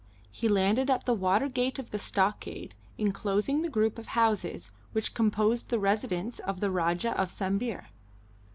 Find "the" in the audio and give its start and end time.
1.05-1.13, 1.91-1.99, 3.61-3.69, 5.69-5.77, 6.59-6.71